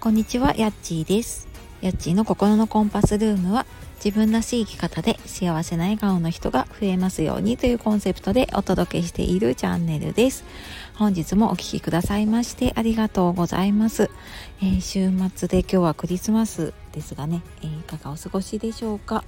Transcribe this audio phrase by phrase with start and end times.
[0.00, 1.46] こんにちは、やっちーです。
[1.82, 3.66] やっちーの心のコンパスルームは
[4.02, 10.42] 自分らしい生き方で幸せな笑顔の人が増えますようにというコンセプトでお届けしているチャンネルです。
[10.94, 14.10] 本日もお聴きくださいましてありがとうございます。
[14.62, 19.22] えー週末で今日はクリスマスですがね、えーいかがお過ごしでしょうか。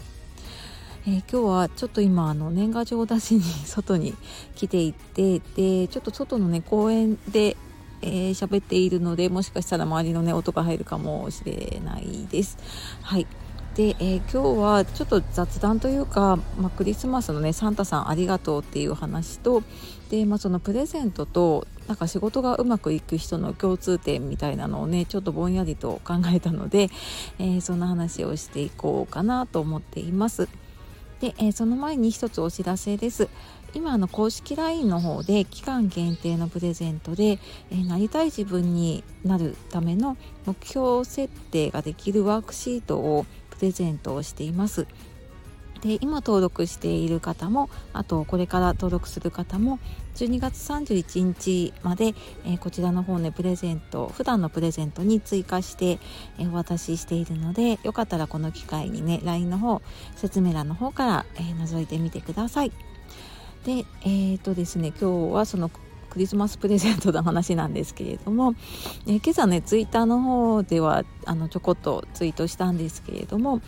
[1.07, 4.15] えー今日はちょっと今あの年賀状出しに外に
[4.55, 7.59] 来ていてでちょっと外のね公園で
[8.03, 12.59] えー喋っているのでもしかしたら周りのね音が入るかもしれないです。
[13.03, 13.27] はい
[13.75, 19.63] で、えー今日はちょっと雑談というか、まあ、クリスマスのねサンタさんありがとうっていう話と
[20.11, 26.91] で、まあ、そのプレゼントとなんか仕事がうまくいく人の共通点みたいなのをねちょっとぼんやりと考えたので、
[27.39, 30.49] えーそんな話をしていこうかなと思っています。
[31.21, 33.29] で、えーその前に一つお知らせです。
[33.75, 37.39] 今あの公式 LINE の方で期間限定のプレゼントで、
[37.71, 40.17] えーなりたい自分になるための
[40.47, 44.87] 目標設定ができるワークシートをプレゼントをしています。
[45.83, 49.81] で今登録している方もあとこれから登録する方も
[50.15, 55.99] 12月31日まで、えーこちらの方ねプレゼント普段のプレゼントに追加して、
[56.39, 59.83] えーお渡ししているのでよかったらこの機会にね LINE の方
[60.15, 62.92] 説明欄の方から、えー覗いてみてください。
[63.65, 65.71] でえー、とですね今日はその
[66.11, 68.55] クリスマスプレゼントの話なんですけれども、
[69.07, 73.63] えー今朝ねツイッターの方ではあのちょこっとツイートしたんですけれども、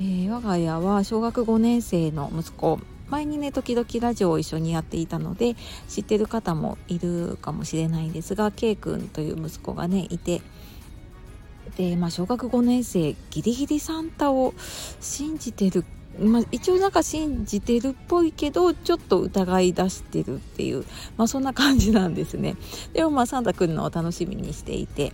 [0.00, 5.54] えー我が家は小学5年生の息子前にね時々ラジオを一緒にやっていたので
[5.88, 10.42] 知ってる方もいるかもしれないんですが K 君という息子がねいて
[11.76, 14.54] で、まあ、小学5年生ギリギリサンタを
[15.00, 15.84] 信じてる
[16.18, 20.84] まあ、一応なんか信じてるっぽいけどちょっと疑い出してるっていう、
[21.16, 22.56] まあ、そんな感じなんですね。
[22.92, 25.12] でもまあサンタ来るのを楽しみにしていて。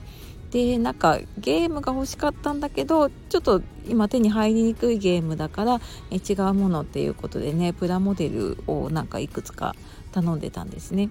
[0.50, 5.80] でなんかゲームが欲しかったんだけどちょっと今手に入りにくいゲームだから
[6.10, 9.76] え違うものっていうことでねプラモデルをなんかいくつか
[10.10, 11.08] 頼んでたんですね。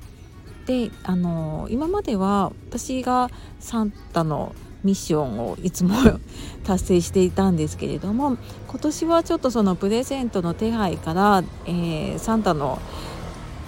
[0.66, 4.54] であの今までは私がサンタの
[4.84, 5.96] ミッションをいつも
[6.64, 12.80] 達成していたんですけれども今年はちょっとそのプレゼントの手配から、えーサンタの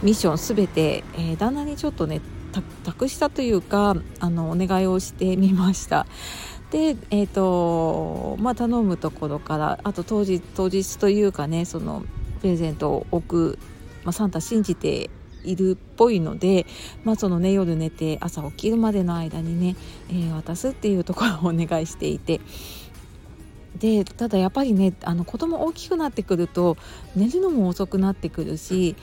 [0.03, 2.21] ミッションすべて、えー旦那にちょっとね
[2.83, 6.05] 託したというかあのお願いをしてみました。
[6.69, 12.03] で、えーとまあ、頼むところからあと当日当日というかねその
[12.41, 13.59] プレゼントを置く、
[14.03, 15.09] まあ、サンタ信じて
[15.43, 16.65] いるっぽいので、
[17.03, 19.75] まあ、そのね夜寝て朝起きるまでの間にね、
[20.09, 22.41] えー渡すっていうところをお願いしていて。
[23.77, 26.77] でただやっぱりねあの子供大きくなってくると
[27.15, 28.95] 寝るのも遅くなってくるし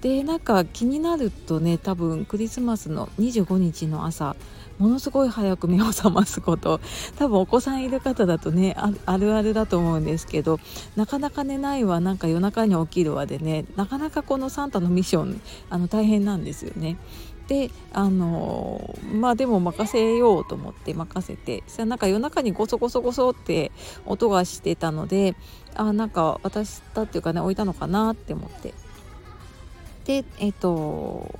[0.00, 4.36] でなんか気になるとね多分クリスマスの25日の朝
[4.78, 6.80] ものすごい早く目を覚ますこと
[7.18, 10.60] 多分お子さんいる方だとねあるあるだと思うんですけど
[10.96, 15.40] なかなか寝ないわなんか夜中に起きるわでねなかなかこのサンタのミッション
[15.70, 16.96] あの大変なんですよね。
[17.48, 23.70] であのまあでも任せようと思って任せてそしたらなんか夜中にゴソゴソゴソって
[24.04, 25.36] 音がしてたので
[25.76, 28.74] あなんか渡したっていうかね置いたのかなって思って
[30.06, 31.38] でえっ、と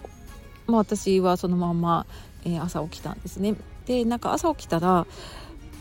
[0.66, 2.06] まあ私はそのまま、
[2.44, 3.54] えー朝起きたんですね。
[3.86, 5.06] でなんか朝起きたら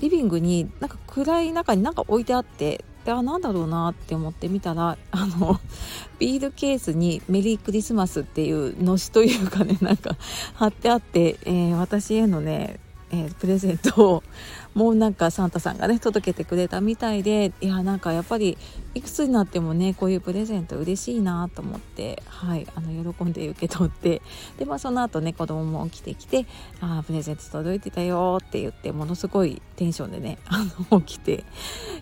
[0.01, 5.59] リビングになんか暗い中になんか置いてあってであなんだろうなって思ってみたらあの
[6.19, 10.17] ビールケースに「メリークリスマス」っていうのしというかねなんか
[10.53, 12.79] 貼ってあって、えー私へのね、
[13.11, 14.23] えープレゼントを
[14.73, 18.57] もうなんかサンタさんがね届けてくれたみたいでいやなんかやっぱり
[18.93, 24.21] いくつになってもねこういうプレゼント嬉しいなと思ってはいあの喜んで受け取って
[24.57, 26.45] でまあその後ね子供も起きてきて
[26.81, 31.43] 「あープレゼント届いてたよ」って言ってものすごいテンションでね あの起きて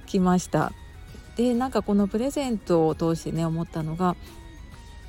[0.06, 0.72] きました。
[1.36, 4.16] でなんかこのプレゼントを通してね思ったのが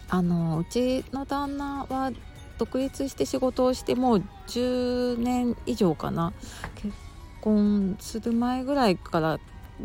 [0.09, 2.13] あのうちの旦那は
[2.59, 6.33] 独立して仕事をしてもう10年以上かな。
[6.77, 6.95] 結
[7.41, 9.39] 婚する前ぐらいから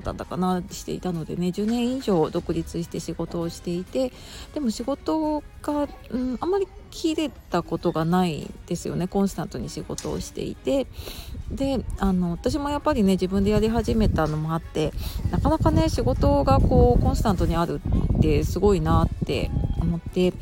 [0.04, 1.48] だったかなしていたのでね。
[1.48, 4.12] 10年以上独立して仕事をしていて
[4.54, 9.08] でも仕事が、うん、あんまり切れたことがないですよね。
[9.08, 10.88] コンスタントに仕事をしていて。
[11.52, 14.94] であの私もやっぱりね自分でやり始めたのもあって
[15.32, 17.82] なかなかね仕事がこうコンスタントにある
[18.18, 20.34] ってすごいなって思って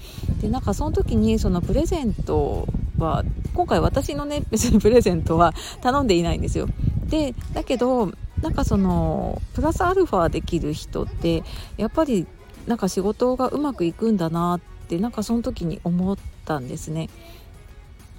[0.41, 2.67] でなんかその時にそのプレゼント
[2.97, 3.23] は
[3.53, 6.67] 今回私のね 別にプレゼントは頼んでいないんですよ。
[7.09, 8.11] でだけど
[8.41, 11.43] なんかそのプラスアルファできる人って
[11.77, 12.27] やっぱり
[12.67, 17.09] なんか仕事がうまくいくんだなってなんかその時に思ったんですね。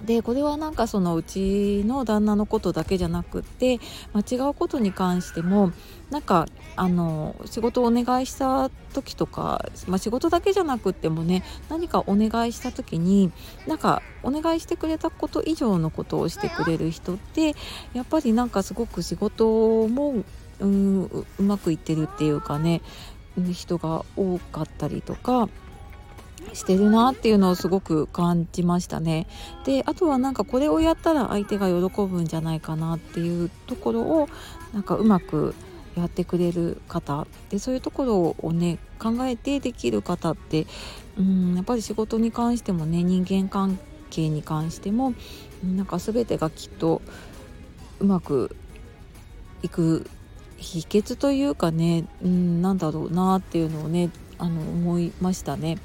[0.05, 3.79] でこれはなんかそのうちの旦那のことだけじゃなくって、
[4.13, 5.71] ま、違うことに関しても
[6.09, 13.31] なんかあの仕事をお願いした時とか、まあ、仕事だけじゃなくってもね何かお願いした時に
[13.67, 17.55] なんかお願いしてくれたこと以上のことをしてくれる人って
[17.93, 20.23] やっぱりなんかすごく仕事も
[20.59, 22.81] うんうまくいってるっていうかね
[23.53, 25.49] 人が多かったりとか
[26.53, 29.27] してるなっていうのをすごく感じましたね。
[29.65, 34.29] であとはなんかこれをやったら相手が喜ぶんじゃないかなっていうところを
[34.73, 35.53] なんかうまく
[35.95, 40.65] やってくれる方でそういうところをね考えてできる方って
[41.17, 43.77] うんやっぱり仕事に関してもね人間関
[44.09, 45.13] 係に関しても
[45.63, 47.01] なんか全てがきっと
[47.99, 48.55] うまく
[49.61, 50.09] いく
[50.57, 55.77] 秘訣というかね、うん、なんだろうなっていうのをねあの思いましたね。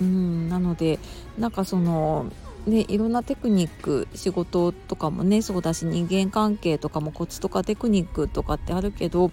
[0.00, 0.98] うんなので
[1.38, 2.26] なんかその
[2.66, 9.30] ね、いろんなテクニック仕事とかもねそうだし人間関係とかもコツとかテクニックとかってあるけど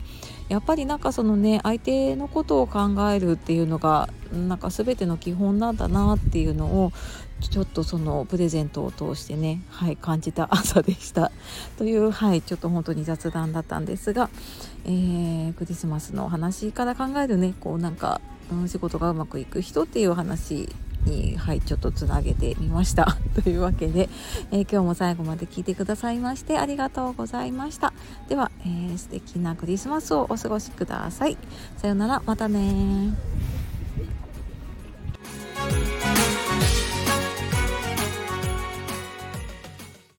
[0.47, 6.93] やっぱりなんかそのね相手のことを考えるっていうのがなんか全ての基本なんだなっていうのを
[7.41, 11.31] ちょっとそのプレゼントを通してね、はい、感じた朝でした。
[11.77, 14.29] という、はい、ちょっと本当に雑談だったんですが、
[14.85, 18.21] えー、クリスマスのお話から考えるねこうなんか
[18.67, 20.69] 仕事がうまくいく人っていう話
[21.07, 23.17] に、はい、ちょっとつなげてみました。
[23.41, 24.09] というわけで、
[24.51, 27.93] えー、今日も最後まで聞いてくださいましてありがとうございました。
[28.27, 31.37] では、えー、素敵なクリスマスをお過ごしください。
[31.77, 33.13] さようならまたね